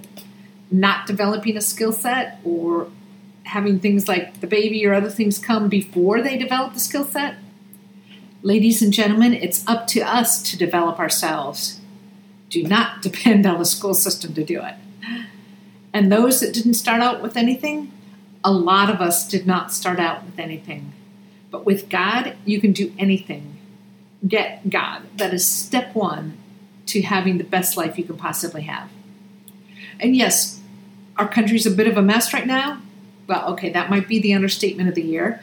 not 0.69 1.07
developing 1.07 1.55
a 1.55 1.61
skill 1.61 1.93
set, 1.93 2.41
or 2.43 2.89
having 3.43 3.79
things 3.79 4.09
like 4.09 4.41
the 4.41 4.47
baby 4.47 4.85
or 4.85 4.93
other 4.93 5.09
things 5.09 5.39
come 5.39 5.69
before 5.69 6.21
they 6.21 6.37
develop 6.37 6.73
the 6.73 6.81
skill 6.81 7.05
set. 7.05 7.35
Ladies 8.41 8.81
and 8.81 8.91
gentlemen, 8.91 9.33
it's 9.33 9.65
up 9.65 9.87
to 9.87 10.01
us 10.01 10.43
to 10.43 10.57
develop 10.57 10.99
ourselves. 10.99 11.79
Do 12.49 12.63
not 12.63 13.01
depend 13.01 13.45
on 13.45 13.59
the 13.59 13.65
school 13.65 13.93
system 13.93 14.33
to 14.33 14.43
do 14.43 14.61
it. 14.61 14.75
And 15.93 16.11
those 16.11 16.41
that 16.41 16.53
didn't 16.53 16.73
start 16.73 16.99
out 16.99 17.21
with 17.21 17.37
anything, 17.37 17.93
a 18.47 18.51
lot 18.51 18.89
of 18.89 19.01
us 19.01 19.27
did 19.27 19.45
not 19.45 19.73
start 19.73 19.99
out 19.99 20.23
with 20.23 20.39
anything. 20.39 20.93
But 21.51 21.65
with 21.65 21.89
God, 21.89 22.37
you 22.45 22.61
can 22.61 22.71
do 22.71 22.93
anything. 22.97 23.57
Get 24.25 24.69
God. 24.69 25.01
That 25.17 25.33
is 25.33 25.45
step 25.45 25.93
one 25.93 26.37
to 26.85 27.01
having 27.01 27.39
the 27.39 27.43
best 27.43 27.75
life 27.75 27.97
you 27.97 28.05
can 28.05 28.15
possibly 28.15 28.61
have. 28.61 28.89
And 29.99 30.15
yes, 30.15 30.61
our 31.17 31.27
country's 31.27 31.65
a 31.65 31.71
bit 31.71 31.89
of 31.89 31.97
a 31.97 32.01
mess 32.01 32.33
right 32.33 32.47
now. 32.47 32.81
Well, 33.27 33.49
okay, 33.49 33.69
that 33.69 33.89
might 33.89 34.07
be 34.07 34.17
the 34.17 34.33
understatement 34.33 34.87
of 34.87 34.95
the 34.95 35.03
year. 35.03 35.41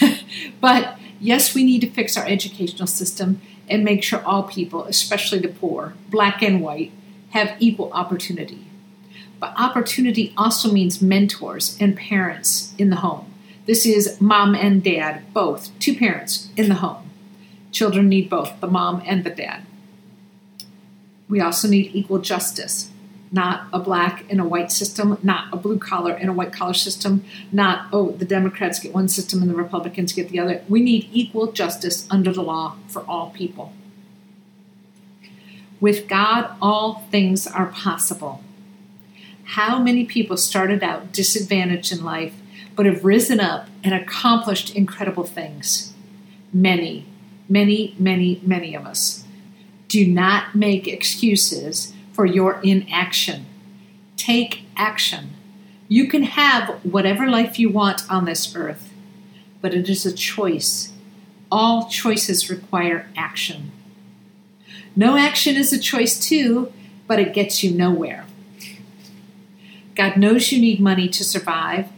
but 0.62 0.98
yes, 1.20 1.54
we 1.54 1.62
need 1.62 1.82
to 1.82 1.90
fix 1.90 2.16
our 2.16 2.26
educational 2.26 2.86
system 2.86 3.42
and 3.68 3.84
make 3.84 4.02
sure 4.02 4.24
all 4.24 4.44
people, 4.44 4.84
especially 4.84 5.40
the 5.40 5.48
poor, 5.48 5.92
black 6.08 6.42
and 6.42 6.62
white, 6.62 6.92
have 7.32 7.54
equal 7.58 7.92
opportunity. 7.92 8.64
But 9.38 9.54
opportunity 9.58 10.32
also 10.36 10.72
means 10.72 11.02
mentors 11.02 11.76
and 11.80 11.96
parents 11.96 12.74
in 12.78 12.90
the 12.90 12.96
home. 12.96 13.32
This 13.66 13.84
is 13.84 14.20
mom 14.20 14.54
and 14.54 14.82
dad, 14.82 15.32
both, 15.34 15.76
two 15.78 15.94
parents 15.94 16.48
in 16.56 16.68
the 16.68 16.76
home. 16.76 17.10
Children 17.72 18.08
need 18.08 18.30
both, 18.30 18.60
the 18.60 18.68
mom 18.68 19.02
and 19.04 19.24
the 19.24 19.30
dad. 19.30 19.66
We 21.28 21.40
also 21.40 21.68
need 21.68 21.90
equal 21.92 22.20
justice, 22.20 22.90
not 23.32 23.66
a 23.72 23.80
black 23.80 24.24
and 24.30 24.40
a 24.40 24.44
white 24.44 24.70
system, 24.70 25.18
not 25.22 25.52
a 25.52 25.56
blue 25.56 25.78
collar 25.78 26.12
and 26.12 26.30
a 26.30 26.32
white 26.32 26.52
collar 26.52 26.74
system, 26.74 27.24
not, 27.50 27.88
oh, 27.92 28.12
the 28.12 28.24
Democrats 28.24 28.78
get 28.78 28.94
one 28.94 29.08
system 29.08 29.42
and 29.42 29.50
the 29.50 29.56
Republicans 29.56 30.12
get 30.12 30.28
the 30.28 30.38
other. 30.38 30.62
We 30.68 30.80
need 30.80 31.08
equal 31.12 31.50
justice 31.50 32.06
under 32.10 32.32
the 32.32 32.42
law 32.42 32.76
for 32.86 33.02
all 33.02 33.30
people. 33.30 33.72
With 35.80 36.08
God, 36.08 36.54
all 36.62 37.04
things 37.10 37.46
are 37.46 37.66
possible. 37.66 38.42
How 39.50 39.78
many 39.78 40.04
people 40.04 40.36
started 40.36 40.82
out 40.82 41.12
disadvantaged 41.12 41.92
in 41.92 42.04
life 42.04 42.34
but 42.74 42.84
have 42.84 43.04
risen 43.04 43.38
up 43.38 43.68
and 43.84 43.94
accomplished 43.94 44.74
incredible 44.74 45.24
things? 45.24 45.94
Many, 46.52 47.06
many, 47.48 47.94
many, 47.96 48.40
many 48.44 48.74
of 48.74 48.84
us. 48.84 49.24
Do 49.86 50.04
not 50.04 50.56
make 50.56 50.88
excuses 50.88 51.94
for 52.12 52.26
your 52.26 52.60
inaction. 52.62 53.46
Take 54.16 54.62
action. 54.76 55.34
You 55.86 56.08
can 56.08 56.24
have 56.24 56.84
whatever 56.84 57.28
life 57.28 57.58
you 57.58 57.70
want 57.70 58.02
on 58.10 58.24
this 58.24 58.54
earth, 58.56 58.92
but 59.60 59.74
it 59.74 59.88
is 59.88 60.04
a 60.04 60.12
choice. 60.12 60.92
All 61.52 61.88
choices 61.88 62.50
require 62.50 63.08
action. 63.16 63.70
No 64.96 65.16
action 65.16 65.54
is 65.54 65.72
a 65.72 65.78
choice, 65.78 66.18
too, 66.18 66.72
but 67.06 67.20
it 67.20 67.32
gets 67.32 67.62
you 67.62 67.70
nowhere. 67.70 68.26
God 69.96 70.18
knows 70.18 70.52
you 70.52 70.60
need 70.60 70.78
money 70.78 71.08
to 71.08 71.24
survive 71.24 71.88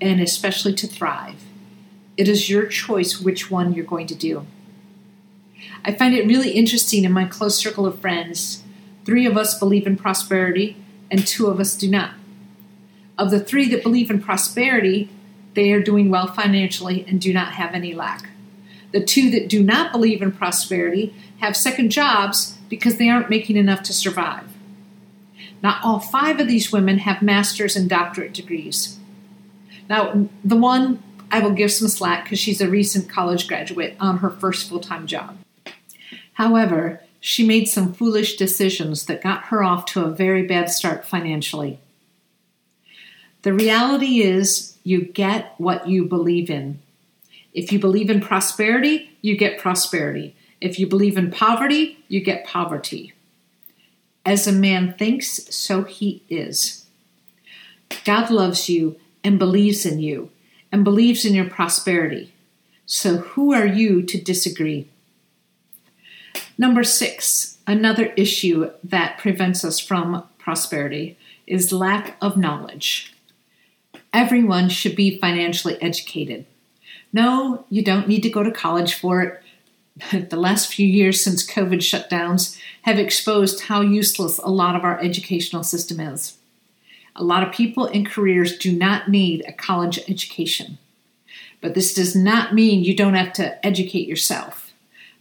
and 0.00 0.20
especially 0.20 0.74
to 0.74 0.88
thrive. 0.88 1.44
It 2.16 2.28
is 2.28 2.50
your 2.50 2.66
choice 2.66 3.20
which 3.20 3.50
one 3.50 3.72
you're 3.72 3.84
going 3.84 4.08
to 4.08 4.14
do. 4.14 4.46
I 5.84 5.92
find 5.92 6.14
it 6.14 6.26
really 6.26 6.50
interesting 6.50 7.04
in 7.04 7.12
my 7.12 7.24
close 7.24 7.56
circle 7.56 7.86
of 7.86 8.00
friends. 8.00 8.64
Three 9.04 9.24
of 9.24 9.36
us 9.36 9.58
believe 9.58 9.86
in 9.86 9.96
prosperity, 9.96 10.76
and 11.10 11.26
two 11.26 11.46
of 11.46 11.60
us 11.60 11.76
do 11.76 11.88
not. 11.88 12.12
Of 13.16 13.30
the 13.30 13.40
three 13.40 13.68
that 13.68 13.82
believe 13.82 14.10
in 14.10 14.20
prosperity, 14.20 15.08
they 15.54 15.72
are 15.72 15.82
doing 15.82 16.10
well 16.10 16.26
financially 16.26 17.04
and 17.06 17.20
do 17.20 17.32
not 17.32 17.52
have 17.52 17.72
any 17.72 17.94
lack. 17.94 18.30
The 18.92 19.04
two 19.04 19.30
that 19.30 19.48
do 19.48 19.62
not 19.62 19.92
believe 19.92 20.22
in 20.22 20.32
prosperity 20.32 21.14
have 21.38 21.56
second 21.56 21.90
jobs 21.90 22.58
because 22.68 22.96
they 22.96 23.08
aren't 23.08 23.30
making 23.30 23.56
enough 23.56 23.82
to 23.84 23.92
survive. 23.92 24.53
Not 25.64 25.82
all 25.82 25.98
five 25.98 26.38
of 26.40 26.46
these 26.46 26.70
women 26.70 26.98
have 26.98 27.22
master's 27.22 27.74
and 27.74 27.88
doctorate 27.88 28.34
degrees. 28.34 28.98
Now, 29.88 30.28
the 30.44 30.56
one 30.56 31.02
I 31.32 31.40
will 31.40 31.52
give 31.52 31.72
some 31.72 31.88
slack 31.88 32.24
because 32.24 32.38
she's 32.38 32.60
a 32.60 32.68
recent 32.68 33.08
college 33.08 33.48
graduate 33.48 33.96
on 33.98 34.18
her 34.18 34.28
first 34.28 34.68
full 34.68 34.78
time 34.78 35.06
job. 35.06 35.38
However, 36.34 37.00
she 37.18 37.46
made 37.46 37.66
some 37.66 37.94
foolish 37.94 38.36
decisions 38.36 39.06
that 39.06 39.22
got 39.22 39.44
her 39.44 39.64
off 39.64 39.86
to 39.86 40.04
a 40.04 40.10
very 40.10 40.42
bad 40.42 40.68
start 40.68 41.06
financially. 41.06 41.78
The 43.40 43.54
reality 43.54 44.20
is, 44.20 44.76
you 44.84 45.06
get 45.06 45.54
what 45.56 45.88
you 45.88 46.04
believe 46.04 46.50
in. 46.50 46.80
If 47.54 47.72
you 47.72 47.78
believe 47.78 48.10
in 48.10 48.20
prosperity, 48.20 49.16
you 49.22 49.34
get 49.34 49.58
prosperity. 49.58 50.36
If 50.60 50.78
you 50.78 50.86
believe 50.86 51.16
in 51.16 51.30
poverty, 51.30 52.04
you 52.08 52.20
get 52.20 52.44
poverty. 52.44 53.14
As 54.26 54.46
a 54.46 54.52
man 54.52 54.94
thinks, 54.94 55.54
so 55.54 55.84
he 55.84 56.22
is. 56.28 56.86
God 58.04 58.30
loves 58.30 58.68
you 58.68 58.98
and 59.22 59.38
believes 59.38 59.84
in 59.84 59.98
you 59.98 60.30
and 60.72 60.82
believes 60.82 61.24
in 61.24 61.34
your 61.34 61.48
prosperity. 61.48 62.32
So 62.86 63.18
who 63.18 63.52
are 63.52 63.66
you 63.66 64.02
to 64.02 64.20
disagree? 64.20 64.88
Number 66.56 66.84
six, 66.84 67.58
another 67.66 68.06
issue 68.16 68.70
that 68.82 69.18
prevents 69.18 69.64
us 69.64 69.78
from 69.78 70.24
prosperity 70.38 71.18
is 71.46 71.72
lack 71.72 72.16
of 72.20 72.36
knowledge. 72.36 73.14
Everyone 74.12 74.68
should 74.68 74.94
be 74.94 75.18
financially 75.18 75.80
educated. 75.82 76.46
No, 77.12 77.64
you 77.70 77.82
don't 77.82 78.08
need 78.08 78.22
to 78.22 78.30
go 78.30 78.42
to 78.42 78.50
college 78.50 78.94
for 78.94 79.22
it. 79.22 79.42
the 80.12 80.36
last 80.36 80.72
few 80.72 80.86
years 80.86 81.22
since 81.22 81.48
COVID 81.48 81.78
shutdowns 81.78 82.58
have 82.82 82.98
exposed 82.98 83.64
how 83.64 83.80
useless 83.80 84.38
a 84.38 84.50
lot 84.50 84.76
of 84.76 84.84
our 84.84 85.00
educational 85.00 85.62
system 85.62 86.00
is. 86.00 86.36
A 87.16 87.22
lot 87.22 87.46
of 87.46 87.54
people 87.54 87.86
and 87.86 88.04
careers 88.04 88.58
do 88.58 88.72
not 88.72 89.08
need 89.08 89.44
a 89.46 89.52
college 89.52 90.00
education. 90.08 90.78
But 91.60 91.74
this 91.74 91.94
does 91.94 92.16
not 92.16 92.54
mean 92.54 92.84
you 92.84 92.94
don't 92.94 93.14
have 93.14 93.32
to 93.34 93.64
educate 93.64 94.08
yourself. 94.08 94.72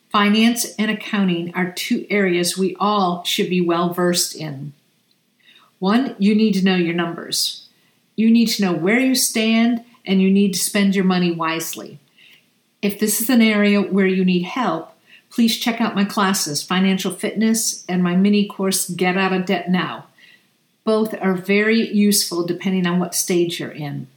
Finance 0.09 0.75
and 0.75 0.91
accounting 0.91 1.53
are 1.55 1.71
two 1.71 2.05
areas 2.09 2.57
we 2.57 2.75
all 2.79 3.23
should 3.23 3.49
be 3.49 3.61
well 3.61 3.93
versed 3.93 4.35
in. 4.35 4.73
One, 5.79 6.15
you 6.17 6.35
need 6.35 6.53
to 6.53 6.65
know 6.65 6.75
your 6.75 6.93
numbers. 6.93 7.67
You 8.15 8.29
need 8.29 8.47
to 8.47 8.63
know 8.63 8.73
where 8.73 8.99
you 8.99 9.15
stand 9.15 9.83
and 10.05 10.21
you 10.21 10.29
need 10.29 10.53
to 10.53 10.59
spend 10.59 10.95
your 10.95 11.05
money 11.05 11.31
wisely. 11.31 11.99
If 12.83 12.99
this 12.99 13.21
is 13.21 13.29
an 13.29 13.41
area 13.41 13.81
where 13.81 14.05
you 14.05 14.25
need 14.25 14.43
help, 14.43 14.91
please 15.29 15.57
check 15.57 15.79
out 15.79 15.95
my 15.95 16.03
classes, 16.03 16.61
Financial 16.61 17.11
Fitness 17.13 17.85
and 17.87 18.03
my 18.03 18.13
mini 18.13 18.45
course, 18.45 18.89
Get 18.89 19.15
Out 19.15 19.31
of 19.31 19.45
Debt 19.45 19.69
Now. 19.69 20.07
Both 20.83 21.13
are 21.21 21.33
very 21.33 21.79
useful 21.79 22.45
depending 22.45 22.85
on 22.85 22.99
what 22.99 23.15
stage 23.15 23.57
you're 23.57 23.71
in. 23.71 24.07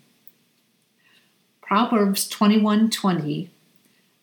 Proverbs 1.61 2.29
21:20 2.29 3.51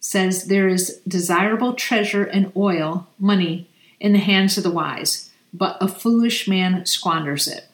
says 0.02 0.48
there 0.48 0.68
is 0.68 1.00
desirable 1.08 1.74
treasure 1.74 2.26
and 2.26 2.52
oil, 2.54 3.08
money 3.18 3.70
in 4.02 4.12
the 4.12 4.20
hands 4.20 4.58
of 4.58 4.64
the 4.66 4.72
wise, 4.72 5.30
but 5.54 5.78
a 5.80 5.88
foolish 5.88 6.50
man 6.50 6.86
squanders 6.86 7.48
it. 7.48 7.70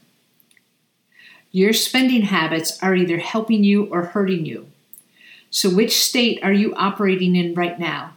Your 1.52 1.74
spending 1.74 2.22
habits 2.22 2.78
are 2.84 2.94
either 2.94 3.18
helping 3.18 3.64
you 3.64 3.86
or 3.86 4.04
hurting 4.14 4.46
you. 4.46 4.68
So, 5.52 5.70
which 5.70 6.00
state 6.00 6.40
are 6.44 6.54
you 6.54 6.74
operating 6.76 7.36
in 7.36 7.54
right 7.54 7.80
now? 7.80 8.14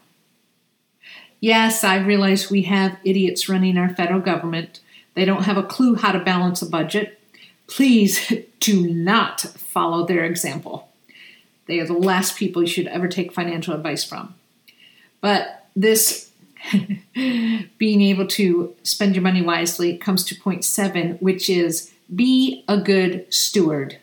Yes, 1.40 1.82
I 1.82 1.98
realize 1.98 2.50
we 2.50 2.62
have 2.62 2.98
idiots 3.04 3.48
running 3.48 3.76
our 3.76 3.88
federal 3.94 4.20
government. 4.20 4.80
They 5.14 5.24
don't 5.24 5.44
have 5.44 5.56
a 5.56 5.62
clue 5.62 5.96
how 5.96 6.12
to 6.12 6.20
balance 6.20 6.62
a 6.62 6.66
budget. 6.66 7.18
Please 7.66 8.32
do 8.60 8.92
not 8.92 9.40
follow 9.40 10.06
their 10.06 10.24
example. 10.24 10.88
They 11.66 11.80
are 11.80 11.86
the 11.86 11.94
last 11.94 12.36
people 12.36 12.62
you 12.62 12.68
should 12.68 12.86
ever 12.86 13.08
take 13.08 13.32
financial 13.32 13.74
advice 13.74 14.04
from. 14.04 14.34
But 15.20 15.66
this 15.74 16.30
being 17.14 18.02
able 18.02 18.26
to 18.26 18.74
spend 18.82 19.14
your 19.14 19.22
money 19.22 19.42
wisely 19.42 19.96
comes 19.96 20.24
to 20.24 20.34
point 20.34 20.64
seven, 20.64 21.12
which 21.20 21.48
is 21.48 21.92
be 22.14 22.64
a 22.68 22.78
good 22.78 23.26
steward. 23.32 23.98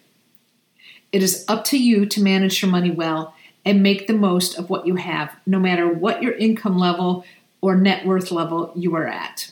It 1.11 1.23
is 1.23 1.45
up 1.47 1.65
to 1.65 1.77
you 1.77 2.05
to 2.05 2.21
manage 2.21 2.61
your 2.61 2.71
money 2.71 2.91
well 2.91 3.33
and 3.65 3.83
make 3.83 4.07
the 4.07 4.13
most 4.13 4.57
of 4.57 4.69
what 4.69 4.87
you 4.87 4.95
have, 4.95 5.35
no 5.45 5.59
matter 5.59 5.87
what 5.87 6.21
your 6.21 6.33
income 6.33 6.77
level 6.77 7.25
or 7.61 7.75
net 7.75 8.05
worth 8.05 8.31
level 8.31 8.71
you 8.75 8.95
are 8.95 9.07
at. 9.07 9.51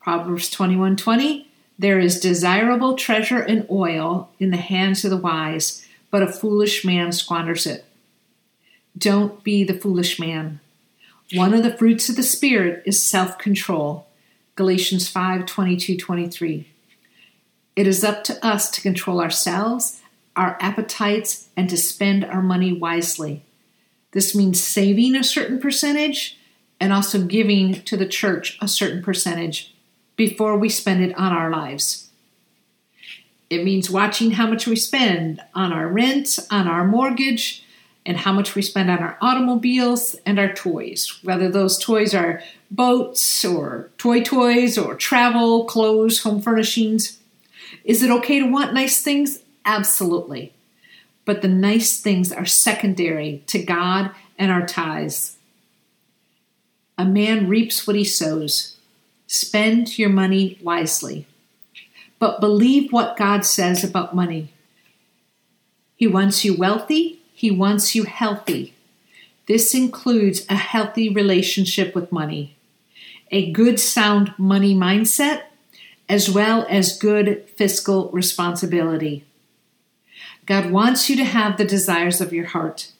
Proverbs 0.00 0.50
21:20 0.50 1.46
There 1.78 1.98
is 1.98 2.20
desirable 2.20 2.94
treasure 2.94 3.40
and 3.40 3.66
oil 3.70 4.30
in 4.38 4.50
the 4.50 4.56
hands 4.56 5.04
of 5.04 5.10
the 5.10 5.16
wise, 5.16 5.86
but 6.10 6.22
a 6.22 6.32
foolish 6.32 6.84
man 6.84 7.12
squanders 7.12 7.66
it. 7.66 7.84
Don't 8.96 9.42
be 9.42 9.64
the 9.64 9.74
foolish 9.74 10.20
man. 10.20 10.60
One 11.32 11.54
of 11.54 11.62
the 11.62 11.76
fruits 11.76 12.08
of 12.08 12.16
the 12.16 12.22
spirit 12.22 12.82
is 12.86 13.02
self-control. 13.02 14.06
Galatians 14.56 15.10
5:22-23. 15.10 16.66
It 17.76 17.86
is 17.86 18.04
up 18.04 18.22
to 18.24 18.46
us 18.46 18.70
to 18.70 18.80
control 18.80 19.20
ourselves, 19.20 20.00
our 20.36 20.56
appetites, 20.60 21.48
and 21.56 21.70
to 21.70 21.76
spend 21.76 22.24
our 22.24 22.42
money 22.42 22.72
wisely. 22.72 23.42
This 24.12 24.34
means 24.34 24.62
saving 24.62 25.14
a 25.14 25.24
certain 25.24 25.60
percentage 25.60 26.38
and 26.80 26.92
also 26.92 27.24
giving 27.24 27.82
to 27.82 27.96
the 27.96 28.06
church 28.06 28.58
a 28.60 28.68
certain 28.68 29.02
percentage 29.02 29.74
before 30.16 30.56
we 30.56 30.68
spend 30.68 31.02
it 31.02 31.16
on 31.16 31.32
our 31.32 31.50
lives. 31.50 32.10
It 33.50 33.64
means 33.64 33.90
watching 33.90 34.32
how 34.32 34.46
much 34.46 34.66
we 34.66 34.76
spend 34.76 35.40
on 35.54 35.72
our 35.72 35.88
rent, 35.88 36.38
on 36.50 36.66
our 36.66 36.84
mortgage, 36.84 37.64
and 38.06 38.18
how 38.18 38.32
much 38.32 38.54
we 38.54 38.62
spend 38.62 38.90
on 38.90 38.98
our 38.98 39.16
automobiles 39.20 40.14
and 40.26 40.38
our 40.38 40.52
toys, 40.52 41.20
whether 41.22 41.48
those 41.48 41.78
toys 41.78 42.14
are 42.14 42.42
boats 42.70 43.44
or 43.44 43.90
toy 43.96 44.22
toys 44.22 44.76
or 44.76 44.94
travel, 44.94 45.64
clothes, 45.64 46.22
home 46.22 46.42
furnishings. 46.42 47.18
Is 47.84 48.02
it 48.02 48.10
okay 48.10 48.40
to 48.40 48.46
want 48.46 48.74
nice 48.74 49.02
things? 49.02 49.40
Absolutely. 49.64 50.52
But 51.24 51.42
the 51.42 51.48
nice 51.48 52.00
things 52.00 52.32
are 52.32 52.46
secondary 52.46 53.42
to 53.46 53.62
God 53.62 54.10
and 54.38 54.52
our 54.52 54.66
tithes. 54.66 55.36
A 56.98 57.04
man 57.04 57.48
reaps 57.48 57.86
what 57.86 57.96
he 57.96 58.04
sows. 58.04 58.76
Spend 59.26 59.98
your 59.98 60.10
money 60.10 60.58
wisely. 60.62 61.26
But 62.18 62.40
believe 62.40 62.92
what 62.92 63.16
God 63.16 63.44
says 63.44 63.82
about 63.82 64.14
money. 64.14 64.52
He 65.96 66.06
wants 66.06 66.44
you 66.44 66.56
wealthy, 66.56 67.20
He 67.32 67.50
wants 67.50 67.94
you 67.94 68.04
healthy. 68.04 68.74
This 69.46 69.74
includes 69.74 70.46
a 70.48 70.54
healthy 70.56 71.08
relationship 71.08 71.94
with 71.94 72.12
money, 72.12 72.56
a 73.30 73.50
good, 73.52 73.78
sound 73.78 74.32
money 74.38 74.74
mindset, 74.74 75.42
as 76.08 76.30
well 76.30 76.66
as 76.68 76.98
good 76.98 77.44
fiscal 77.56 78.10
responsibility. 78.10 79.24
God 80.46 80.70
wants 80.70 81.08
you 81.08 81.16
to 81.16 81.24
have 81.24 81.56
the 81.56 81.64
desires 81.64 82.20
of 82.20 82.32
your 82.32 82.46
heart, 82.46 82.92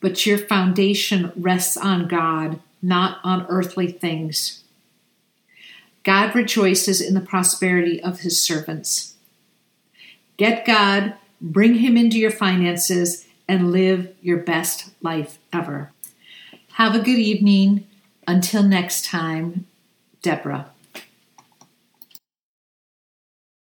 but 0.00 0.26
your 0.26 0.38
foundation 0.38 1.32
rests 1.36 1.76
on 1.76 2.08
God, 2.08 2.60
not 2.80 3.18
on 3.22 3.46
earthly 3.48 3.92
things. 3.92 4.64
God 6.02 6.34
rejoices 6.34 7.00
in 7.00 7.14
the 7.14 7.20
prosperity 7.20 8.02
of 8.02 8.20
his 8.20 8.42
servants. 8.42 9.14
Get 10.36 10.66
God, 10.66 11.14
bring 11.40 11.76
him 11.76 11.96
into 11.96 12.18
your 12.18 12.32
finances, 12.32 13.26
and 13.46 13.70
live 13.70 14.12
your 14.20 14.38
best 14.38 14.90
life 15.02 15.38
ever. 15.52 15.92
Have 16.72 16.94
a 16.94 17.00
good 17.00 17.18
evening. 17.18 17.86
Until 18.26 18.62
next 18.62 19.04
time, 19.04 19.66
Deborah. 20.22 20.71